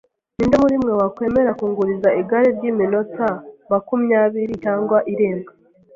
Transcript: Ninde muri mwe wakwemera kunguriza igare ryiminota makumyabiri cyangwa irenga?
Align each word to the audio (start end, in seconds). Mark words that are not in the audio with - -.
Ninde 0.35 0.55
muri 0.63 0.75
mwe 0.81 0.93
wakwemera 1.01 1.51
kunguriza 1.59 2.09
igare 2.21 2.47
ryiminota 2.57 3.27
makumyabiri 3.71 4.53
cyangwa 4.63 4.97
irenga? 5.13 5.51